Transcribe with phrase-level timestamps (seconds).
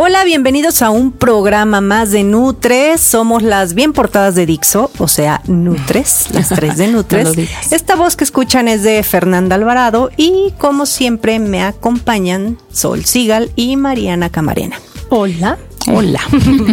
[0.00, 3.00] Hola, bienvenidos a un programa más de Nutres.
[3.00, 7.36] Somos las bien portadas de Dixo, o sea, Nutres, las tres de Nutres.
[7.36, 7.42] No.
[7.72, 13.50] Esta voz que escuchan es de Fernanda Alvarado y como siempre me acompañan Sol Sigal
[13.56, 14.76] y Mariana Camarena.
[15.08, 15.58] Hola.
[15.90, 16.20] Hola.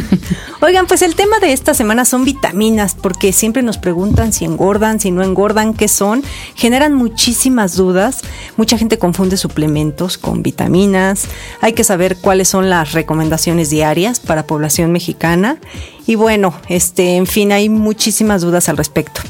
[0.61, 4.99] Oigan, pues el tema de esta semana son vitaminas, porque siempre nos preguntan si engordan,
[4.99, 6.23] si no engordan, qué son.
[6.55, 8.21] Generan muchísimas dudas.
[8.57, 11.27] Mucha gente confunde suplementos con vitaminas.
[11.61, 15.57] Hay que saber cuáles son las recomendaciones diarias para población mexicana.
[16.07, 19.21] Y bueno, este, en fin, hay muchísimas dudas al respecto.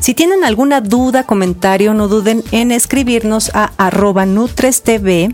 [0.00, 5.32] Si tienen alguna duda, comentario, no duden en escribirnos a arroba NutresTV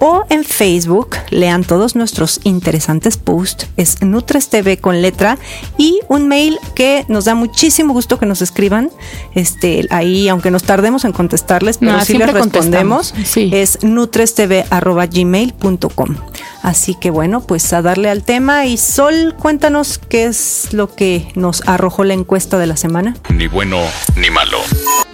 [0.00, 1.16] o en Facebook.
[1.30, 3.68] Lean todos nuestros interesantes posts.
[3.76, 5.38] Es NutresTV con letra
[5.78, 8.90] y un mail que nos da muchísimo gusto que nos escriban.
[9.34, 13.14] Este, ahí, aunque nos tardemos en contestarles, pero No, sí les respondemos.
[13.24, 13.50] sí.
[13.52, 16.16] Es nutrestv.gmail.com.
[16.62, 18.66] Así que bueno, pues a darle al tema.
[18.66, 23.16] Y Sol, cuéntanos qué es lo que nos arrojó la encuesta de la semana.
[23.34, 23.78] Ni bueno
[24.16, 24.58] ni malo.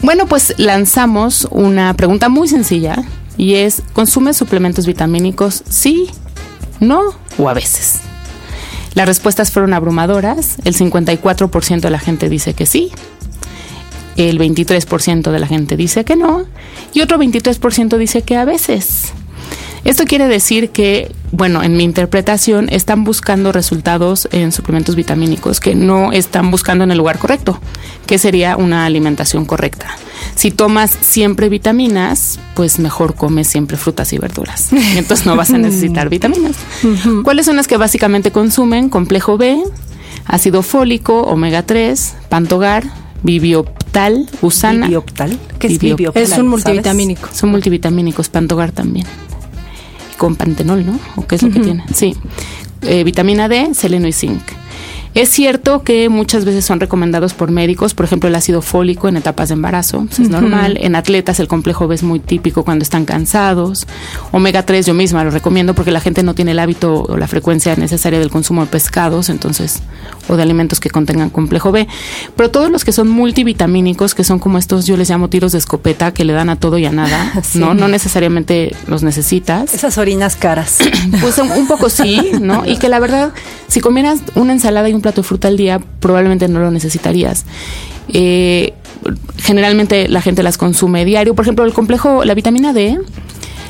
[0.03, 3.03] Bueno, pues lanzamos una pregunta muy sencilla
[3.39, 5.65] y es, ¿consumes suplementos vitamínicos?
[5.69, 6.11] Sí,
[6.81, 8.01] no o a veces.
[8.95, 10.57] Las respuestas fueron abrumadoras.
[10.65, 12.91] El 54% de la gente dice que sí.
[14.17, 16.45] El 23% de la gente dice que no.
[16.93, 19.13] Y otro 23% dice que a veces.
[19.89, 25.75] Esto quiere decir que, bueno, en mi interpretación están buscando resultados en suplementos vitamínicos que
[25.75, 27.59] no están buscando en el lugar correcto,
[28.07, 29.87] que sería una alimentación correcta.
[30.35, 34.71] Si tomas siempre vitaminas, pues mejor comes siempre frutas y verduras.
[34.97, 36.57] Entonces no vas a necesitar vitaminas.
[37.25, 38.91] ¿Cuáles son las que básicamente consumen?
[38.91, 39.59] Complejo B,
[40.27, 42.85] ácido fólico, omega 3, pantogar,
[43.23, 44.85] bibioptal, usana.
[44.87, 45.39] Bibioptal.
[45.59, 46.23] ¿Qué es Bibiop- bibioptal?
[46.23, 46.51] Es un ¿sabes?
[46.51, 47.29] multivitamínico.
[47.33, 49.07] Son multivitamínicos, pantogar también.
[50.19, 51.01] Con pantenol, ¿no?
[51.17, 51.85] ¿O qué es lo que tiene?
[51.95, 52.15] Sí.
[52.83, 54.43] Eh, vitamina D, seleno y zinc.
[55.15, 59.17] Es cierto que muchas veces son recomendados por médicos, por ejemplo, el ácido fólico en
[59.17, 60.79] etapas de embarazo, es normal.
[60.81, 63.87] En atletas el complejo B es muy típico cuando están cansados.
[64.33, 67.27] Omega 3 yo misma lo recomiendo porque la gente no tiene el hábito o la
[67.27, 69.83] frecuencia necesaria del consumo de pescados, entonces,
[70.29, 71.89] o de alimentos que contengan complejo B.
[72.37, 75.59] Pero todos los que son multivitamínicos, que son como estos, yo les llamo tiros de
[75.59, 77.59] escopeta, que le dan a todo y a nada, Sí.
[77.59, 77.75] ¿no?
[77.75, 79.73] No necesariamente los necesitas.
[79.75, 80.79] Esas orinas caras.
[81.21, 82.65] Pues un, un poco sí, ¿no?
[82.67, 83.33] Y que la verdad,
[83.67, 87.45] si comieras una ensalada y un plato de fruta al día, probablemente no lo necesitarías.
[88.13, 88.75] Eh,
[89.39, 91.35] generalmente la gente las consume diario.
[91.35, 92.99] Por ejemplo, el complejo, la vitamina D,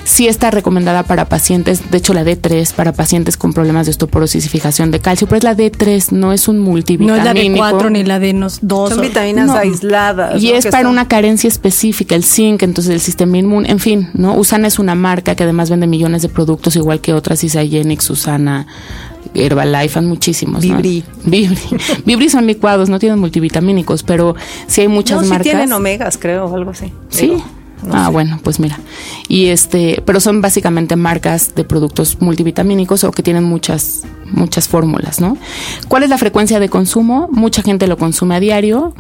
[0.08, 4.46] sí está recomendada para pacientes, de hecho la D3 para pacientes con problemas de osteoporosis
[4.46, 7.18] y fijación de calcio, pero es la D3, no es un No multivitamínico.
[7.18, 8.90] es la de 4 ni la de nos dos.
[8.90, 9.54] Son vitaminas No.
[9.56, 10.42] aisladas.
[10.42, 10.56] Y ¿no?
[10.56, 14.34] es para una carencia específica, el zinc, entonces el sistema inmune, en fin, ¿no?
[14.36, 18.66] Usana es una marca que además vende millones de productos, igual que otras, Isagenix, Usana,
[19.34, 20.64] Herbalife, han muchísimos.
[20.64, 20.76] ¿no?
[20.76, 21.04] Vibri.
[21.24, 21.58] Vibri.
[22.06, 24.34] Vibri son licuados, no tienen multivitamínicos, pero
[24.66, 25.44] sí hay muchas No, sí marcas.
[25.44, 26.92] tienen omegas, creo, o algo así.
[27.10, 27.26] Sí.
[27.26, 27.44] Digo,
[27.82, 28.12] no ah, sé.
[28.12, 28.78] bueno, pues mira.
[29.28, 35.20] Y este, pero son básicamente marcas de productos multivitamínicos o que tienen muchas, muchas fórmulas,
[35.20, 35.36] ¿no?
[35.88, 37.28] ¿Cuál es la frecuencia de consumo?
[37.30, 38.94] Mucha gente lo consume a diario.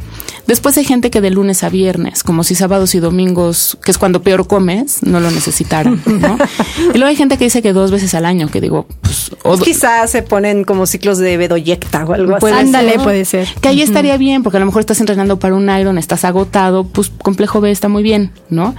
[0.46, 3.98] Después hay gente que de lunes a viernes, como si sábados y domingos, que es
[3.98, 6.38] cuando peor comes, no lo necesitaran, ¿no?
[6.94, 9.56] y luego hay gente que dice que dos veces al año, que digo, pues, o
[9.56, 12.46] do- Quizás se ponen como ciclos de bedoyecta o algo así.
[12.46, 13.46] Ándale, puede ser.
[13.60, 16.84] Que ahí estaría bien, porque a lo mejor estás entrenando para un Iron, estás agotado,
[16.84, 18.74] pues complejo B está muy bien, ¿no?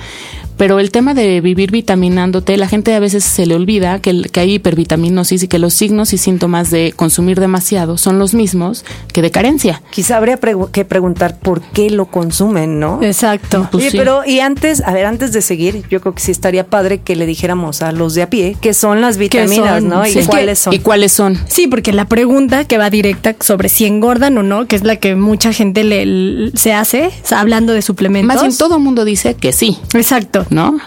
[0.59, 4.41] Pero el tema de vivir vitaminándote, la gente a veces se le olvida que, que
[4.41, 8.83] hay hipervitaminosis y que los signos y síntomas de consumir demasiado son los mismos
[9.13, 9.81] que de carencia.
[9.89, 10.37] Quizá habría
[10.73, 13.01] que preguntar por qué lo consumen, ¿no?
[13.01, 13.69] Exacto.
[13.71, 16.97] Pues pero y antes, a ver, antes de seguir, yo creo que sí estaría padre
[16.97, 20.05] que le dijéramos a los de a pie qué son las vitaminas, ¿no?
[20.05, 20.73] ¿Y cuáles son?
[20.73, 21.39] ¿Y cuáles son?
[21.47, 24.97] Sí, porque la pregunta que va directa sobre si engordan o no, que es la
[24.97, 28.27] que mucha gente le, se hace, hablando de suplementos.
[28.27, 29.77] Más bien todo mundo dice que sí.
[29.93, 30.45] Exacto.
[30.49, 30.77] ¿No?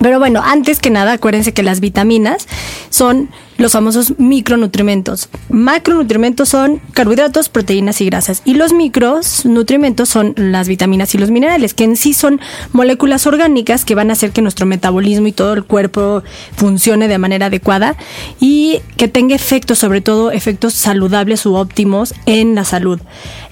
[0.00, 2.48] Pero bueno, antes que nada, acuérdense que las vitaminas
[2.90, 3.30] son
[3.62, 5.28] los famosos micronutrimentos.
[5.48, 8.42] Macronutrimentos son carbohidratos, proteínas y grasas.
[8.44, 12.40] Y los micros nutrimentos son las vitaminas y los minerales, que en sí son
[12.72, 16.22] moléculas orgánicas que van a hacer que nuestro metabolismo y todo el cuerpo
[16.56, 17.96] funcione de manera adecuada
[18.40, 23.00] y que tenga efectos, sobre todo efectos saludables u óptimos en la salud.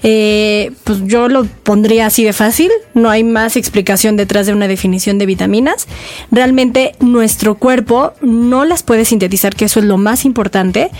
[0.03, 4.67] Eh, pues yo lo pondría así de fácil, no hay más explicación detrás de una
[4.67, 5.87] definición de vitaminas.
[6.31, 10.91] Realmente nuestro cuerpo no las puede sintetizar, que eso es lo más importante,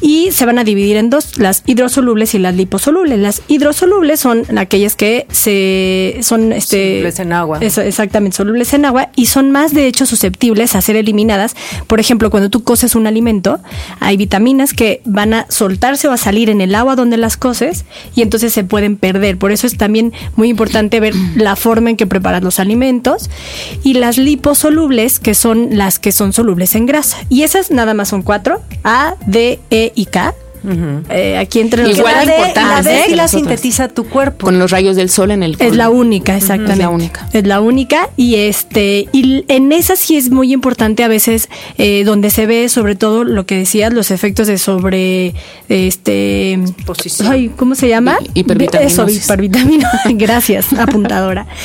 [0.00, 3.18] y se van a dividir en dos, las hidrosolubles y las liposolubles.
[3.18, 7.58] Las hidrosolubles son aquellas que se son este solubles en agua.
[7.60, 11.56] exactamente, solubles en agua y son más de hecho susceptibles a ser eliminadas.
[11.86, 13.60] Por ejemplo, cuando tú coces un alimento,
[14.00, 17.84] hay vitaminas que van a soltarse o a salir en el agua donde las coces
[18.14, 19.38] y entonces se pueden perder.
[19.38, 23.30] Por eso es también muy importante ver la forma en que preparas los alimentos
[23.82, 27.18] y las liposolubles que son las que son solubles en grasa.
[27.28, 30.34] Y esas nada más son cuatro, A, D, E y K.
[31.10, 34.46] Eh, aquí entre los Igual la D, la sintetiza tu cuerpo.
[34.46, 36.72] Con los rayos del sol en el es la única exactamente.
[36.72, 37.28] Es la única.
[37.32, 42.04] Es la única y este y en esa sí es muy importante a veces eh,
[42.04, 45.34] donde se ve sobre todo lo que decías los efectos de sobre
[45.68, 46.58] este
[47.28, 51.46] ay cómo se llama hipervitamina eso hipervitamina gracias apuntadora.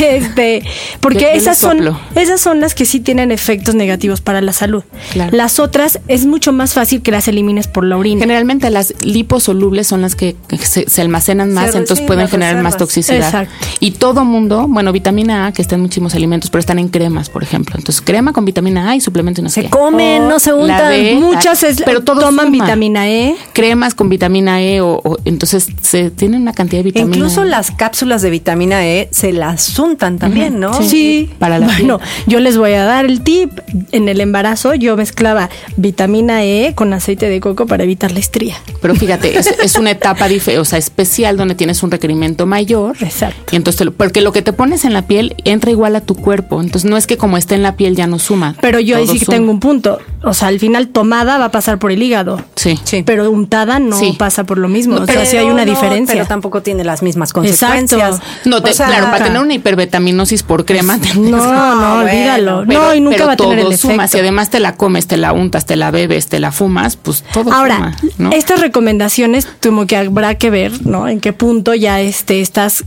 [0.00, 0.62] Este
[1.00, 4.84] porque esas son esas son las que sí tienen efectos negativos para la salud.
[5.30, 9.88] Las otras es mucho más fácil que las elimines por la orina Generalmente las liposolubles
[9.88, 13.48] son las que se, almacenan más, entonces pueden generar más toxicidad.
[13.80, 17.28] Y todo mundo, bueno, vitamina A, que está en muchísimos alimentos, pero están en cremas,
[17.28, 17.74] por ejemplo.
[17.76, 21.18] Entonces, crema con vitamina A y suplementos no Se comen, no se untan.
[21.18, 23.34] Muchas pero todos toman vitamina E.
[23.52, 27.46] Cremas con vitamina E o, entonces se tienen una cantidad de vitamina Incluso e.
[27.48, 30.72] las cápsulas de vitamina E se las untan también, ¿no?
[30.84, 31.30] Sí.
[31.40, 31.98] Para la bueno,
[32.28, 33.58] yo les voy a dar el tip.
[33.90, 38.56] En el embarazo yo mezclaba vitamina E con aceite de coco para evitar la estría.
[38.80, 40.26] Pero fíjate, es, una etapa
[40.58, 42.96] o sea, especial donde tienes un requerimiento mayor.
[43.00, 43.52] Exacto.
[43.52, 46.60] Y entonces, porque lo que te pones en la piel entra igual a tu cuerpo.
[46.60, 48.54] Entonces, no es que como esté en la piel ya no suma.
[48.60, 49.98] Pero yo ahí sí que tengo un punto.
[50.22, 52.42] O sea, al final tomada va a pasar por el hígado.
[52.56, 52.78] Sí.
[52.84, 53.02] sí.
[53.04, 54.96] Pero untada no pasa por lo mismo.
[54.96, 56.14] o sea, sí hay una diferencia.
[56.14, 58.20] Pero tampoco tiene las mismas consecuencias.
[58.44, 60.98] No, claro, para tener una hiperbetaminosis por crema.
[61.16, 62.64] no, no, olvídalo.
[62.66, 64.08] no, y nunca va a tener el efecto.
[64.08, 67.24] Si además te la comes, te la untas, te la bebes, te la fumas, pues
[67.32, 67.96] todo Ahora,
[68.32, 71.08] estas recomendaciones como que habrá que ver, ¿no?
[71.08, 72.84] En qué punto ya este estás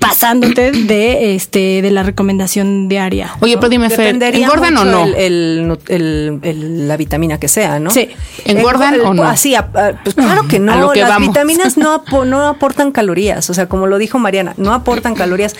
[0.00, 3.36] pasándote de este de la recomendación diaria.
[3.40, 5.04] Oye, pero dime, Fer, ¿engordan o no?
[5.04, 7.90] El, el, la vitamina que sea, ¿no?
[7.90, 8.08] Sí.
[8.44, 9.24] ¿Engordan o no?
[9.24, 9.54] Así,
[10.02, 10.94] pues claro que no.
[10.94, 15.54] Las vitaminas no, no aportan calorías, o sea, como lo dijo Mariana, no aportan calorías.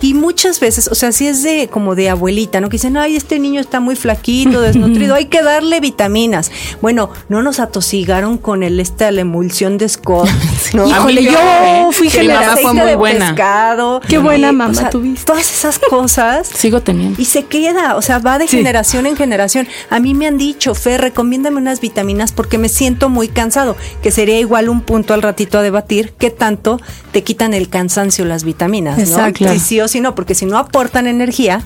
[0.00, 2.68] Y muchas veces, o sea, si es de como de abuelita, ¿no?
[2.68, 6.50] Que dicen, ay, este niño está muy flaquito, desnutrido, hay que darle vitaminas.
[6.80, 10.28] Bueno, no nos atosigaron con el esta la emulsión de Scott.
[10.74, 10.86] ¿No?
[10.86, 13.28] Híjole, yo fui fue muy buena.
[13.28, 15.24] Pescado, Qué buena mamá tuviste.
[15.24, 16.48] Todas esas cosas.
[16.48, 17.20] Sigo teniendo.
[17.20, 19.68] Y se queda, o sea, va de generación en generación.
[19.90, 24.10] A mí me han dicho, Fer, recomiéndame unas vitaminas porque me siento muy cansado, que
[24.10, 26.80] sería igual un punto al ratito a debatir, qué tanto
[27.12, 29.44] te quitan el cansancio las vitaminas, Exacto.
[29.44, 29.58] ¿no?
[29.58, 31.62] sí o sí no, porque si no aportan energía,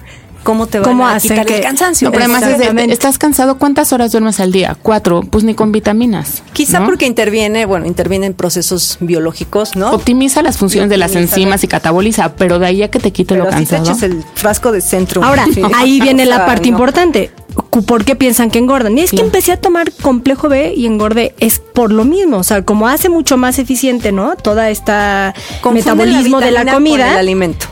[0.46, 2.06] ¿cómo te van a quitar el cansancio?
[2.06, 2.44] No, pero además
[2.88, 4.76] estás cansado, ¿cuántas horas duermes al día?
[4.80, 6.42] Cuatro, pues ni con vitaminas.
[6.52, 9.90] Quizá porque interviene, bueno, interviene en procesos biológicos, ¿no?
[9.90, 13.34] Optimiza las funciones de las enzimas y cataboliza, pero de ahí a que te quite
[13.34, 13.84] lo cansado.
[13.84, 15.24] Te eches el frasco de centro.
[15.24, 17.32] Ahora, ahí viene la parte importante.
[17.86, 18.96] ¿Por qué piensan que engordan?
[18.96, 21.34] Y es que empecé a tomar complejo B y engordé.
[21.38, 22.36] Es por lo mismo.
[22.36, 24.36] O sea, como hace mucho más eficiente, ¿no?
[24.36, 25.34] Toda esta
[25.72, 27.12] metabolismo de la comida.
[27.12, 27.66] el alimento.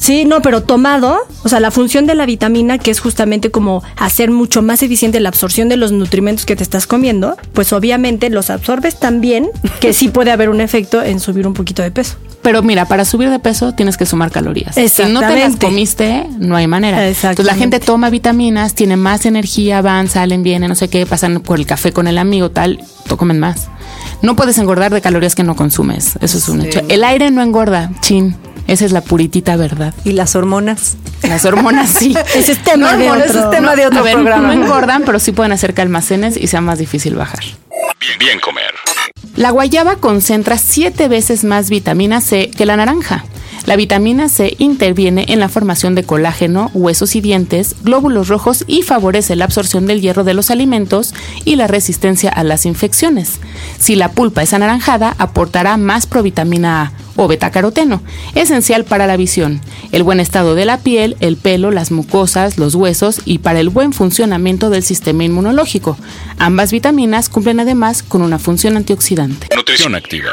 [0.00, 3.82] Sí, no, pero tomado, o sea, la función de la vitamina, que es justamente como
[3.96, 8.30] hacer mucho más eficiente la absorción de los nutrimentos que te estás comiendo, pues obviamente
[8.30, 12.16] los absorbes también, que sí puede haber un efecto en subir un poquito de peso.
[12.40, 14.74] Pero mira, para subir de peso tienes que sumar calorías.
[14.74, 17.06] Si no te las comiste, no hay manera.
[17.06, 21.40] Entonces la gente toma vitaminas, tiene más energía, van, salen, vienen, no sé qué, pasan
[21.40, 22.80] por el café con el amigo, tal,
[23.18, 23.68] comen más.
[24.22, 26.16] No puedes engordar de calorías que no consumes.
[26.22, 26.80] Eso es un hecho.
[26.88, 28.34] El aire no engorda, chin.
[28.66, 29.94] Esa es la puritita verdad.
[30.04, 30.96] ¿Y las hormonas?
[31.22, 32.14] Las hormonas sí.
[32.34, 33.24] Ese es tema de otro.
[33.24, 34.54] Ese es tema de otro A ver, programa.
[34.54, 37.40] no engordan, pero sí pueden hacer que almacenes y sea más difícil bajar.
[38.00, 38.72] Bien, bien comer.
[39.36, 43.24] La guayaba concentra siete veces más vitamina C que la naranja.
[43.66, 48.82] La vitamina C interviene en la formación de colágeno, huesos y dientes, glóbulos rojos y
[48.82, 51.14] favorece la absorción del hierro de los alimentos
[51.44, 53.38] y la resistencia a las infecciones.
[53.78, 58.02] Si la pulpa es anaranjada, aportará más provitamina A o betacaroteno,
[58.34, 59.60] esencial para la visión,
[59.92, 63.68] el buen estado de la piel, el pelo, las mucosas, los huesos y para el
[63.68, 65.98] buen funcionamiento del sistema inmunológico.
[66.38, 69.48] Ambas vitaminas cumplen además con una función antioxidante.
[69.54, 70.30] Nutrición activa.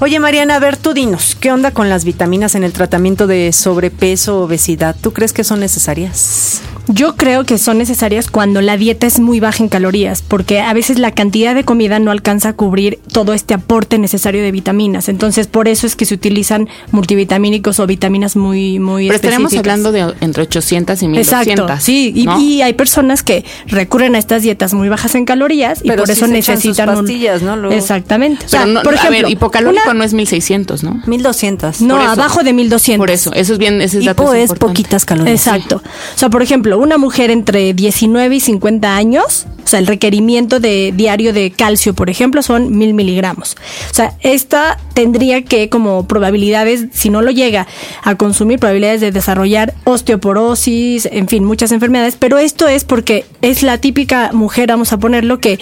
[0.00, 3.52] Oye, Mariana, a ver, tú dinos, ¿qué onda con las vitaminas en el tratamiento de
[3.52, 4.96] sobrepeso, obesidad?
[4.98, 6.62] ¿Tú crees que son necesarias?
[6.86, 10.72] Yo creo que son necesarias cuando la dieta es muy baja en calorías, porque a
[10.74, 15.08] veces la cantidad de comida no alcanza a cubrir todo este aporte necesario de vitaminas.
[15.08, 19.72] Entonces, por eso es que se utilizan multivitamínicos o vitaminas muy, muy Pero estaremos específicas.
[19.86, 21.52] hablando de entre 800 y 1200.
[21.64, 22.40] Exacto, sí, y, ¿no?
[22.40, 26.06] y hay personas que recurren a estas dietas muy bajas en calorías y Pero por
[26.08, 27.56] sí eso se echan sus necesitan un- pastillas, ¿no?
[27.56, 27.74] Luego.
[27.74, 28.46] Exactamente.
[28.46, 31.00] O sea, Pero no, por a ejemplo, ver, hipocalórico una- no es 1600, ¿no?
[31.06, 31.80] 1200.
[31.80, 32.12] no, por eso.
[32.12, 32.98] abajo de 1200.
[33.02, 34.66] Por eso, eso es bien, ese es dato Hipo es importante.
[34.82, 35.46] poquitas calorías.
[35.46, 35.76] Exacto.
[35.76, 40.60] O sea, por ejemplo, una mujer entre 19 y 50 años, o sea, el requerimiento
[40.60, 43.56] de diario de calcio, por ejemplo, son mil miligramos.
[43.90, 47.66] O sea, esta tendría que, como probabilidades, si no lo llega
[48.02, 52.16] a consumir, probabilidades de desarrollar osteoporosis, en fin, muchas enfermedades.
[52.18, 55.58] Pero esto es porque es la típica mujer, vamos a ponerlo, que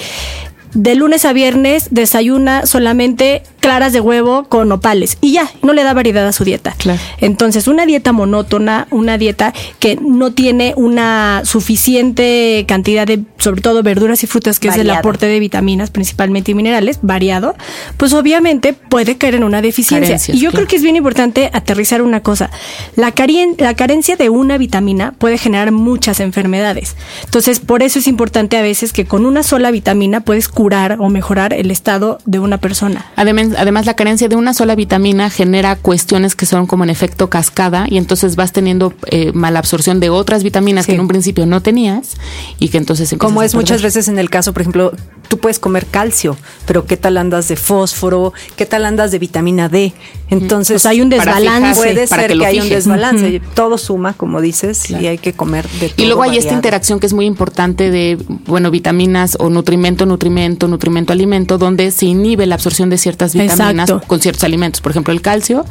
[0.74, 5.84] de lunes a viernes desayuna solamente claras de huevo con nopales y ya, no le
[5.84, 6.74] da variedad a su dieta.
[6.78, 6.98] Claro.
[7.18, 13.82] Entonces, una dieta monótona, una dieta que no tiene una suficiente cantidad de, sobre todo,
[13.82, 17.54] verduras y frutas, que es el aporte de vitaminas, principalmente y minerales, variado,
[17.98, 20.06] pues obviamente puede caer en una deficiencia.
[20.16, 20.64] Carencias, y yo claro.
[20.64, 22.50] creo que es bien importante aterrizar una cosa.
[22.96, 26.96] La, carien- la carencia de una vitamina puede generar muchas enfermedades.
[27.24, 30.62] Entonces, por eso es importante a veces que con una sola vitamina puedes curar
[30.99, 33.07] o mejorar el estado de una persona.
[33.16, 37.28] Además, además, la carencia de una sola vitamina genera cuestiones que son como en efecto
[37.28, 41.47] cascada y entonces vas teniendo eh, mala absorción de otras vitaminas que en un principio
[41.47, 42.16] no tenías
[42.59, 44.92] y que entonces Como a es muchas veces en el caso, por ejemplo,
[45.28, 48.33] tú puedes comer calcio, pero ¿qué tal andas de fósforo?
[48.57, 49.92] ¿Qué tal andas de vitamina D?
[50.32, 51.60] Entonces, hay un Para desbalance.
[51.60, 52.84] fijarse, puede para ser que que, lo hay un fijes.
[52.84, 53.40] desbalance.
[53.54, 55.04] Todo suma, como dices, Claro.
[55.04, 56.02] y hay que comer de todo.
[56.02, 60.68] Y luego hay esta interacción que es muy importante de, bueno, vitaminas o nutrimento, nutrimento,
[60.68, 64.06] nutrimento, alimento, donde se inhibe la absorción de ciertas vitaminas Exacto.
[64.06, 64.80] con ciertos alimentos.
[64.80, 65.64] Por ejemplo, el calcio,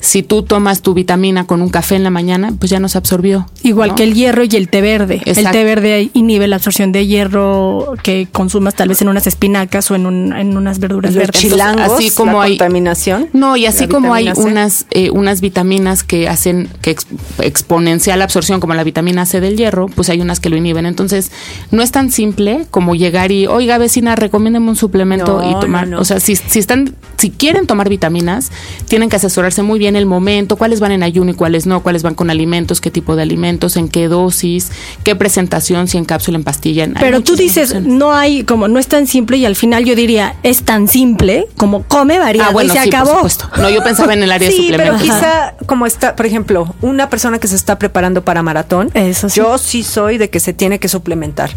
[0.00, 2.98] si tú tomas tu vitamina con un café en la mañana, pues ya no se
[2.98, 3.46] absorbió.
[3.62, 3.94] Igual ¿no?
[3.96, 5.20] que el hierro y el té verde.
[5.24, 9.90] El té verde inhibe la absorción de hierro que consumas tal vez en unas espinacas
[9.90, 11.40] o en, un- en unas verduras verdes.
[11.40, 13.28] chilangos, así como la hay- contaminación.
[13.32, 14.40] No, y así la como hay C.
[14.40, 17.06] unas, eh, unas vitaminas que hacen que ex-
[17.40, 20.86] exponencial la absorción, como la vitamina C del hierro, pues hay unas que lo inhiben.
[20.86, 21.30] Entonces,
[21.70, 25.86] no es tan simple como llegar y, oiga, vecina, recomiéndeme un suplemento No, y tomar.
[25.88, 26.02] no, no.
[26.02, 28.50] O sea, si, si están, si quieren tomar vitaminas,
[28.88, 32.02] tienen que asesorarse muy bien el momento, cuáles van en ayuno y cuáles no, cuáles
[32.02, 34.70] van con alimentos, qué tipo de alimentos, en qué dosis,
[35.04, 36.84] qué presentación, si en cápsula, en pastilla.
[36.84, 37.92] en- Pero tú dices, opciones.
[37.92, 41.46] no hay, como no es tan simple y al final yo diría, es tan simple
[41.56, 43.14] como come variado Ah, bueno, y se sí, por acabó.
[43.16, 43.48] supuesto.
[43.56, 47.08] No, yo pensaba en el área de Sí, pero quizá como está, por ejemplo, una
[47.10, 49.36] persona que se está preparando para maratón, Eso sí.
[49.40, 51.50] yo sí soy de que se tiene que suplementar.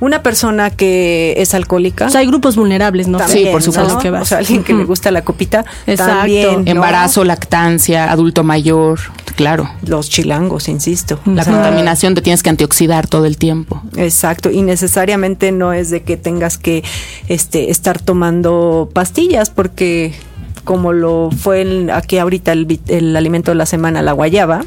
[0.00, 3.18] Una persona que es alcohólica, O sea, hay grupos vulnerables, ¿no?
[3.18, 3.72] también, Sí, por ¿no?
[3.72, 3.94] supuesto.
[3.94, 4.22] lo que vas.
[4.22, 6.14] O sea, alguien que le gusta la copita, Exacto.
[6.14, 6.64] también.
[6.64, 6.70] ¿no?
[6.70, 8.98] Embarazo, lactancia, adulto mayor,
[9.36, 9.70] claro.
[9.86, 11.20] Los chilangos, insisto.
[11.24, 13.82] La O sea, contaminación te tienes que antioxidar todo el tiempo.
[13.96, 16.84] Exacto, y necesariamente no es de que tengas que
[17.28, 20.14] este, estar tomando pastillas, porque
[20.64, 24.64] como lo fue el- aquí ahorita el, el alimento de la semana, la guayaba,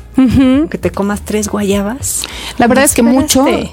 [0.70, 2.24] que te comas tres guayabas.
[2.58, 3.40] La verdad es que Esperaste.
[3.40, 3.70] mucho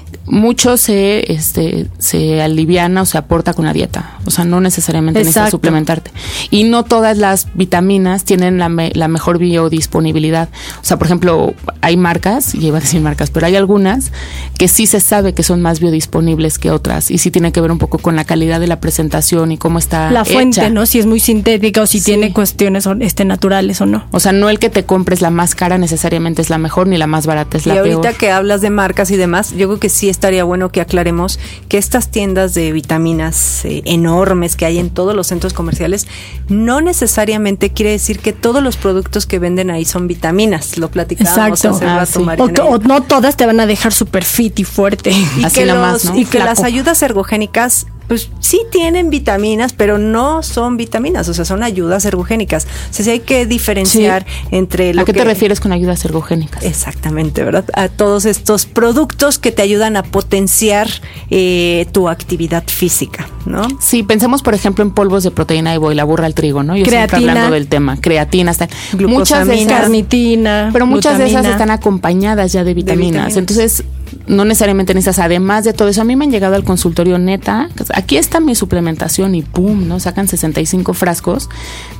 [0.77, 4.17] se, este, se aliviana o se aporta con la dieta.
[4.25, 5.57] O sea, no necesariamente necesitas Exacto.
[5.57, 6.11] suplementarte.
[6.49, 10.49] Y no todas las vitaminas tienen la, me- la mejor biodisponibilidad.
[10.81, 14.11] O sea, por ejemplo, hay marcas, y iba a decir marcas, pero hay algunas
[14.57, 17.11] que sí se sabe que son más biodisponibles que otras.
[17.11, 19.79] Y sí tiene que ver un poco con la calidad de la presentación y cómo
[19.79, 20.69] está La fuente, hecha.
[20.69, 20.85] ¿no?
[20.85, 22.05] Si es muy sintética o si Sí.
[22.05, 24.05] tiene cuestiones este, naturales o no.
[24.11, 26.97] O sea, no el que te compres la más cara necesariamente es la mejor, ni
[26.97, 28.13] la más barata es Y la ahorita peor.
[28.15, 31.77] que hablas de marcas y demás, yo creo que sí estaría bueno que aclaremos que
[31.77, 36.07] estas tiendas de vitaminas eh, enormes que hay en todos los centros comerciales,
[36.49, 40.77] no necesariamente quiere decir que todos los productos que venden ahí son vitaminas.
[40.77, 41.75] Lo platicábamos Exacto.
[41.75, 42.19] hace Ah, rato, sí.
[42.19, 42.53] O, Mariana.
[42.53, 45.11] que- o no todas te van a dejar súper fit y fuerte.
[45.11, 46.15] y Así que, nomás, los- ¿no?
[46.19, 46.45] y que Flaco.
[46.45, 52.05] las ayudas ergogénicas pues sí tienen vitaminas, pero no son vitaminas, o sea, son ayudas
[52.05, 52.65] ergogénicas.
[52.89, 56.05] O sea, sí hay que diferenciar entre lo ¿A qué que- te refieres con ayudas
[56.05, 56.63] ergogénicas?
[56.63, 57.65] Exactamente, ¿verdad?
[57.73, 60.87] A todos estos productos que te ayudan a potenciar
[61.29, 63.67] eh, tu actividad física, ¿no?
[63.81, 66.75] Sí, pensemos por ejemplo en polvos de proteína de boi, la burra al trigo, ¿no?
[66.75, 67.31] Yo siempre Creatina.
[67.31, 68.67] hablando del tema, creatina, hasta
[68.99, 70.69] muchas de esas, Carnitina.
[70.73, 73.11] pero muchas de esas están acompañadas ya de vitaminas.
[73.11, 73.37] vitaminas.
[73.37, 73.83] Entonces,
[74.27, 77.69] no necesariamente necesitas, además de todo eso, a mí me han llegado al consultorio neta,
[77.93, 79.99] aquí está mi suplementación y pum, ¿no?
[79.99, 81.49] Sacan 65 frascos,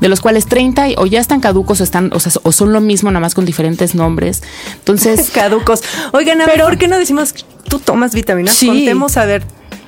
[0.02, 2.82] de los cuales 30 o ya están caducos o están, o sea, o son lo
[2.82, 4.42] mismo, nada más con diferentes nombres.
[4.76, 5.82] Entonces, Caducos.
[6.14, 7.34] Oigan, a ver, ¿por qué no decimos
[7.68, 8.56] tú tomas vitaminas?
[8.56, 8.68] Sí.
[8.68, 9.44] Contemos a ver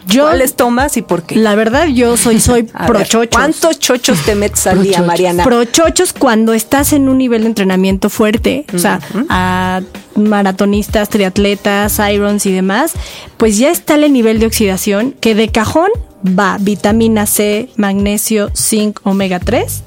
[0.08, 1.36] Yo- cuáles tomas y por qué.
[1.36, 3.30] La verdad, yo soy, soy A pro ver, chochos.
[3.38, 5.08] ¿Cuántos chochos te metes al día, Prochochos.
[5.08, 5.44] Mariana?
[5.44, 9.82] Pro chochos cuando estás en un nivel de entrenamiento fuerte, o sea, a
[10.18, 12.94] maratonistas, triatletas, irons y demás,
[13.38, 15.90] pues ya está el nivel de oxidación que de cajón
[16.28, 19.84] va vitamina C, magnesio, zinc, omega 3.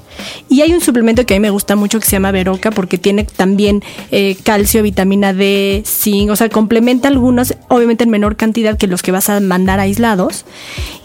[0.49, 2.97] Y hay un suplemento que a mí me gusta mucho que se llama Veroca porque
[2.97, 8.77] tiene también eh, calcio, vitamina D, zinc, o sea, complementa algunos, obviamente en menor cantidad
[8.77, 10.45] que los que vas a mandar aislados.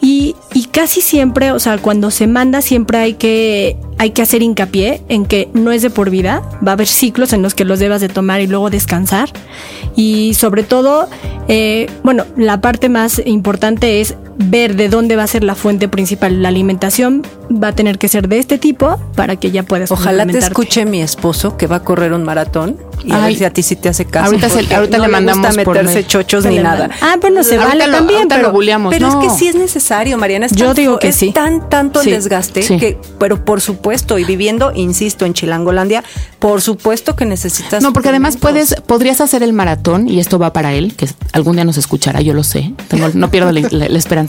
[0.02, 4.42] Y, y casi siempre, o sea, cuando se manda siempre hay que, hay que hacer
[4.42, 7.64] hincapié en que no es de por vida, va a haber ciclos en los que
[7.64, 9.15] los debas de tomar y luego descansar.
[9.94, 11.08] Y sobre todo,
[11.49, 15.88] eh, bueno, la parte más importante es ver de dónde va a ser la fuente
[15.88, 16.42] principal.
[16.42, 20.26] La alimentación va a tener que ser de este tipo para que ya puedas Ojalá
[20.26, 23.50] te escuche mi esposo que va a correr un maratón y a ver si a
[23.52, 24.26] ti sí te hace caso.
[24.26, 26.90] Ahorita se- ahorita no le mandamos gusta meterse chochos ni nada.
[27.00, 28.92] Ah, bueno, se Ahorita vale lo- también, ahorita pero lo buleamos.
[28.92, 29.22] Pero no.
[29.22, 30.46] es que sí es necesario, Mariana.
[30.46, 31.30] Es Yo tan digo que es sí.
[31.32, 32.10] tan tanto Sí.
[32.10, 32.76] el desgaste Sí.
[32.78, 36.02] que, pero por supuesto, y viviendo, insisto, en Chilangolandia,
[36.40, 37.82] por supuesto que necesitas.
[37.82, 41.56] No, porque además puedes, podrías hacer el maratón, y esto va para él, que algún
[41.56, 44.25] día nos escuchará, yo lo sé, tengo- no pierdo la, la- la esperanza.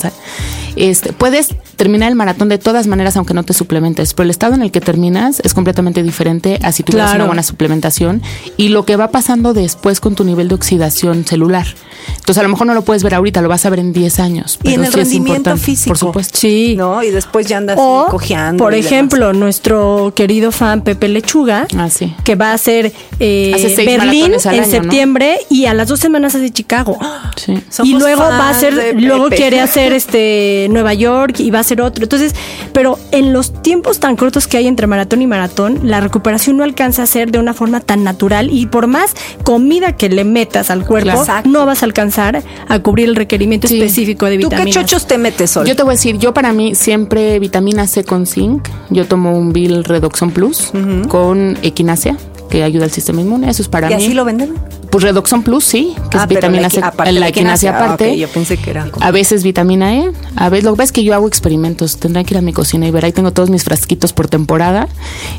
[0.76, 4.54] Este, puedes terminar el maratón de todas maneras, aunque no te suplementes, pero el estado
[4.56, 7.24] en el que terminas es completamente diferente a si tuvieras Claro.
[7.24, 8.22] una buena suplementación
[8.58, 11.68] y lo que va pasando después con tu nivel de oxidación celular.
[12.10, 14.20] Entonces, a lo mejor no lo puedes ver ahorita, lo vas a ver en 10
[14.20, 14.60] años.
[14.64, 15.88] Y en pero el sí es rendimiento importante, físico.
[15.90, 16.38] Por supuesto.
[16.38, 16.76] Sí.
[16.78, 18.64] No, y después ya andas O, cojeando.
[18.64, 18.92] por y demás.
[18.92, 22.16] ejemplo, nuestro querido fan Pepe Lechuga, Ah, sí.
[22.24, 24.68] que va a hacer eh, Berlín en año, ¿no?
[24.70, 26.98] septiembre y a las dos semanas hace Chicago.
[27.36, 27.62] Sí.
[27.70, 31.62] Somos y luego va a hacer, luego quiere hacer este Nueva York y va a
[31.62, 32.04] hacer otro.
[32.04, 32.34] Entonces,
[32.74, 36.64] pero en los tiempos tan cortos que hay entre maratón y maratón, la recuperación no
[36.64, 39.14] alcanza a ser de una forma tan natural y por más
[39.44, 41.10] comida que le metas al cuerpo.
[41.12, 41.50] Exacto.
[41.50, 43.78] no vas a alcanzar a cubrir el requerimiento Sí.
[43.80, 44.74] específico de ¿Tú qué vitaminas.
[44.86, 45.66] chochos te metes, Sol?
[45.68, 48.68] Yo te voy a decir, yo para mí siempre vitamina C con zinc.
[48.90, 50.72] Yo tomo un Bill Redoxon Plus
[51.08, 52.18] con equinacia,
[52.50, 53.50] que ayuda al sistema inmune.
[53.50, 54.04] Eso es para ¿Y mí.
[54.06, 54.56] así lo venden?
[54.90, 56.80] Pues Redoxon Plus, sí, que Ah, es pero vitamina C.
[56.82, 57.72] aparte la equinacia.
[57.78, 58.18] Ah, aparte.
[58.18, 60.12] yo pensé que era como- A veces vitamina E.
[60.38, 61.98] A veces, lo que pasa es que yo hago experimentos.
[61.98, 63.04] Tendrán que ir a mi cocina y ver.
[63.06, 64.88] Ahí tengo todos mis frasquitos por temporada.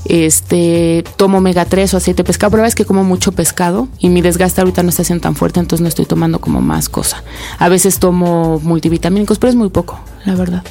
[0.04, 2.50] Este, tomo omega 3 o aceite de pescado.
[2.50, 5.60] Pero es que como mucho pescado y mi desgaste ahorita no está siendo tan fuerte,
[5.60, 7.22] entonces no estoy tomando como más cosa.
[7.58, 10.62] A veces tomo multivitamínicos, pero es muy poco, la verdad.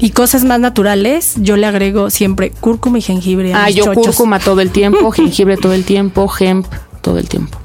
[0.00, 3.84] Y cosas más naturales, yo le agrego siempre cúrcuma y jengibre a Ah, mis yo
[3.86, 4.06] chochos.
[4.06, 6.66] cúrcuma todo el tiempo, jengibre todo el tiempo, hemp
[7.02, 7.58] todo el tiempo.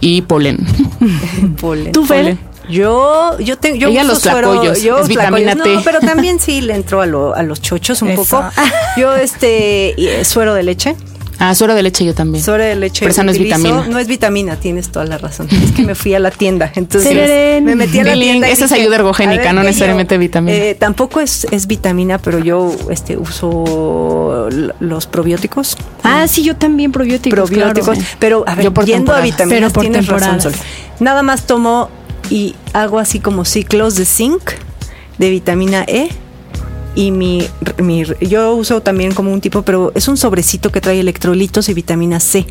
[0.00, 0.58] Y polen.
[1.60, 1.92] Polen.
[1.92, 2.22] ¿Tú, Fer?
[2.22, 2.38] Polen.
[2.68, 5.74] Yo, yo tengo, yo Ella uso los suero- tlacoyos, yo es vitamina tlacoyos, T.
[5.76, 8.24] No, pero también sí le entro a, lo- a los chochos un Eso.
[8.24, 8.44] poco.
[8.96, 10.96] Yo, este, eh, suero de leche.
[11.38, 12.42] Ah, suero de leche yo también.
[12.42, 13.00] Suero de leche.
[13.00, 13.86] Pero esa no es vitamina.
[13.88, 15.48] No es vitamina, tienes toda la razón.
[15.50, 16.72] Es que me fui a la tienda.
[16.74, 18.48] Entonces me metí a la Billing, tienda.
[18.48, 20.56] y esa es ayuda ergogénica, ver, no ¿qué necesariamente vitamina.
[20.56, 24.48] Eh, tampoco es, es vitamina, pero yo este, uso
[24.80, 25.76] los probióticos.
[26.02, 27.50] Ah, sí, yo también probióticos.
[27.50, 27.98] probióticos.
[27.98, 28.16] claro.
[28.18, 30.40] Pero a ver, Yo por yendo a vitaminas, Pero por tienes razón.
[30.40, 30.52] Sol.
[31.00, 31.90] Nada más tomo
[32.30, 34.52] y hago así como ciclos de zinc,
[35.18, 36.08] de vitamina E.
[36.96, 37.46] Y mi,
[37.78, 41.74] mi- yo uso también como un tipo, pero es un sobrecito que trae electrolitos y
[41.74, 42.46] vitamina C.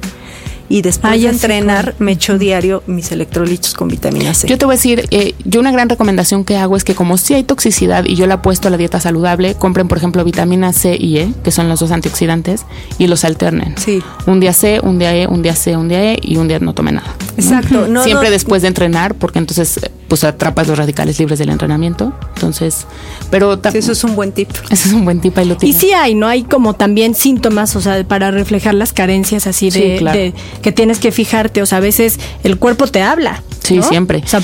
[0.67, 4.47] Y después Ah, de entrenar, me echo diario mis electrolitos con vitamina C.
[4.47, 7.17] Yo te voy a decir, eh, yo una gran recomendación que hago es que como
[7.17, 10.23] si hay toxicidad y yo la he puesto a la dieta saludable, compren por ejemplo
[10.23, 12.65] vitamina C y E, que son los dos antioxidantes,
[12.97, 13.75] y los alternen.
[13.77, 14.01] Sí.
[14.25, 16.59] Un día C, un día E, un día C, un día E y un día
[16.59, 17.13] no tome nada.
[17.37, 17.87] Exacto.
[17.87, 21.49] No, Siempre no- después de entrenar, porque entonces eh, pues atrapas los radicales libres del
[21.49, 22.13] entrenamiento.
[22.35, 22.85] Entonces,
[23.29, 24.49] pero Sí, eso es un buen tip.
[24.69, 25.77] ese es un buen tip ahí lo Y tienes.
[25.81, 26.27] sí hay, ¿no?
[26.27, 30.17] Hay como también síntomas, o sea, para reflejar las carencias así de, Sí, claro.
[30.19, 33.43] de- que tienes que fijarte, o sea, a veces el cuerpo te habla.
[33.63, 33.83] Sí, ¿no?
[33.83, 34.21] siempre.
[34.23, 34.41] O sea,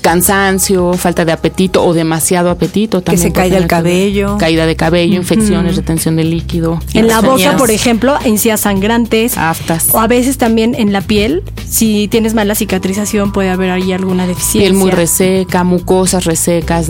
[0.00, 3.02] cansancio, falta de apetito o demasiado apetito.
[3.02, 4.38] que se caiga el cabello.
[4.38, 6.80] caída de cabello, infecciones, retención de líquido.
[6.94, 9.36] En la boca, por ejemplo, encías sangrantes.
[9.36, 9.88] Aftas.
[9.92, 14.26] O a veces también en la piel, si tienes mala cicatrización, puede haber ahí alguna
[14.26, 14.60] deficiencia.
[14.60, 16.88] Piel muy reseca, mucosas resecas,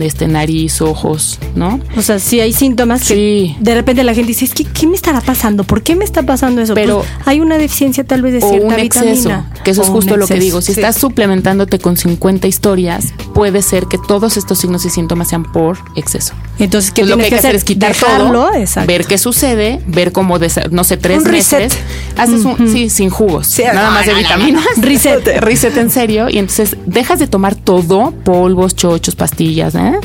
[0.00, 1.80] este, nariz, ojos, ¿no?
[1.96, 4.96] O sea, si hay síntomas que de repente la gente dice, es que, ¿qué me
[4.96, 5.64] estará pasando?
[5.64, 6.74] ¿Por qué me está pasando eso?
[6.74, 10.16] Pero pues, hay una deficiencia tal vez de cierta un exceso, que eso es justo
[10.16, 10.60] lo que digo.
[10.60, 12.13] Si estás suplementándote con 50
[12.48, 16.34] historias, puede ser que todos estos signos y síntomas sean por exceso.
[16.58, 18.50] Entonces, ¿qué lo que hay que hacer, es quitar todo,
[18.86, 20.38] ver qué sucede, ver cómo,
[20.70, 21.76] no sé, tres meses.
[22.16, 24.64] Haces un, sí, sin jugos, nada más de vitaminas.
[24.76, 25.24] reset.
[25.40, 26.28] reset en serio.
[26.28, 29.98] Y entonces dejas de tomar todo, polvos, chochos, pastillas, ¿eh?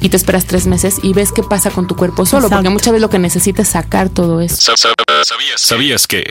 [0.00, 2.92] y te esperas tres meses y ves qué pasa con tu cuerpo solo, porque muchas
[2.92, 4.76] veces lo que necesitas es sacar todo eso.
[4.76, 6.30] ¿Sabías, ¿Sabías que?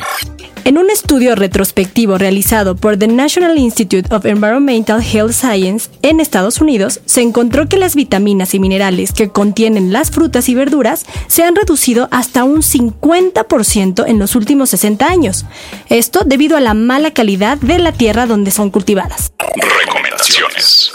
[0.67, 6.59] En un estudio retrospectivo realizado por the National Institute of Environmental Health Science en Estados
[6.59, 11.45] Unidos, se encontró que las vitaminas y minerales que contienen las frutas y verduras se
[11.45, 15.45] han reducido hasta un 50% en los últimos 60 años.
[15.87, 19.31] Esto debido a la mala calidad de la tierra donde son cultivadas.
[19.85, 20.91] Recomendaciones.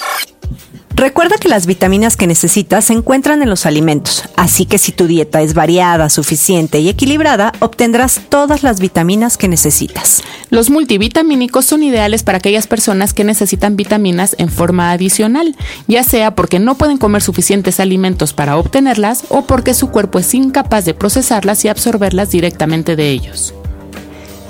[0.95, 5.07] Recuerda que las vitaminas que necesitas se encuentran en los alimentos, así que si tu
[5.07, 10.23] dieta es variada, suficiente y equilibrada, obtendrás todas las vitaminas que necesitas.
[10.51, 15.57] Los multivitamínicos son ideales para aquellas personas que necesitan vitaminas en forma adicional,
[15.89, 20.35] ya sea porque no pueden comer suficientes alimentos para obtenerlas o porque su cuerpo es
[20.35, 23.55] incapaz de procesarlas y absorberlas directamente de ellos.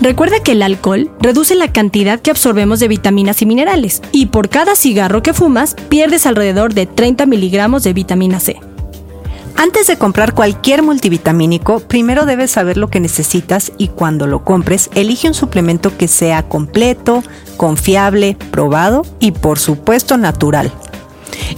[0.03, 4.49] Recuerda que el alcohol reduce la cantidad que absorbemos de vitaminas y minerales, y por
[4.49, 8.59] cada cigarro que fumas pierdes alrededor de 30 miligramos de vitamina C.
[9.55, 14.91] Antes de comprar cualquier multivitamínico, primero debes saber lo que necesitas y cuando lo compres,
[14.97, 17.23] elige un suplemento que sea completo,
[17.57, 20.73] confiable, probado y por supuesto natural.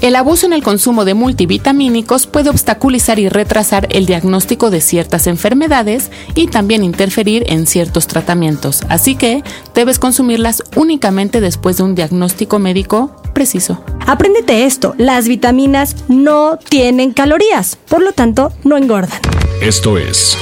[0.00, 5.26] El abuso en el consumo de multivitamínicos puede obstaculizar y retrasar el diagnóstico de ciertas
[5.26, 9.42] enfermedades y también interferir en ciertos tratamientos, así que
[9.74, 13.82] debes consumirlas únicamente después de un diagnóstico médico preciso.
[14.06, 19.20] Apréndete esto, las vitaminas no tienen calorías, por lo tanto no engordan.
[19.60, 20.36] Esto es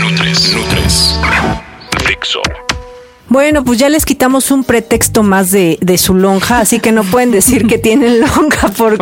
[0.00, 1.14] Nutres, Nutres,
[2.04, 2.40] Fixo.
[3.28, 7.32] Bueno, pues ya les quitamos un pretexto más de, su lonja, así que no pueden
[7.32, 8.96] decir que tienen lonja por,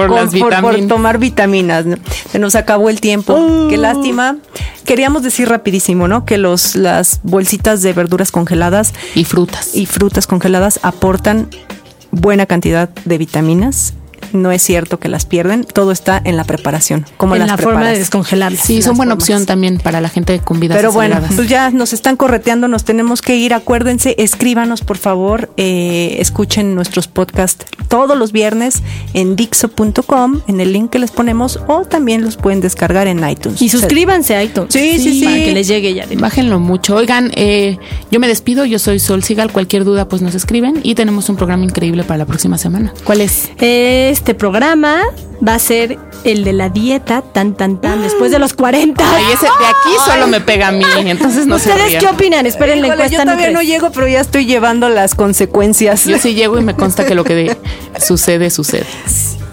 [0.89, 1.85] tomar vitaminas.
[2.31, 3.35] Se nos acabó el tiempo.
[3.35, 3.69] Oh.
[3.69, 4.39] Qué lástima.
[4.85, 6.25] Queríamos decir rapidísimo, ¿no?
[6.25, 11.49] Que los, las bolsitas de verduras congeladas y frutas y frutas congeladas aportan
[12.11, 13.95] buena cantidad de vitaminas
[14.35, 17.07] no es cierto que las pierden, todo está en la preparación.
[17.17, 18.55] Como en la forma de descongelar.
[18.57, 21.93] Sí, son buena opción también para la gente con vidas Pero bueno, pues ya nos
[21.93, 23.55] están correteando, nos tenemos que ir.
[23.55, 30.73] Acuérdense, escríbanos por favor, eh, escuchen nuestros podcasts todos los viernes en dixo.com, en el
[30.73, 33.63] link que les ponemos, o también los pueden descargar en iTunes.
[33.63, 34.73] Y suscríbanse a iTunes.
[34.73, 35.25] Sí, sí, sí.
[35.25, 36.07] Para que les llegue ya.
[36.19, 36.97] Bájenlo mucho.
[36.97, 37.79] Oigan, eh,
[38.11, 41.37] yo me despido, yo soy Sol Sigal, cualquier duda pues nos escriben y tenemos un
[41.37, 42.93] programa increíble para la próxima semana.
[43.05, 43.51] ¿Cuál es?
[43.59, 45.03] Este programa
[45.47, 49.05] va a ser el de la dieta, tan, tan, tan, después de los 40.
[49.17, 51.71] Ay, ese de aquí solo me pega a mí, entonces no sé.
[51.71, 52.47] ¿Ustedes qué opinan?
[52.47, 53.19] Esperen la encuesta.
[53.19, 56.07] Yo todavía no llego, pero ya estoy llevando las consecuencias.
[56.07, 57.55] Yo sí llego y me consta que lo que
[58.01, 58.87] sucede, sucede.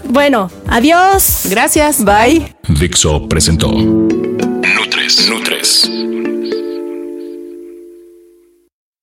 [0.08, 1.42] Bueno, adiós.
[1.50, 2.04] Gracias.
[2.04, 2.54] Bye.
[2.68, 5.28] Dixo presentó Nutres.
[5.28, 5.90] Nutres.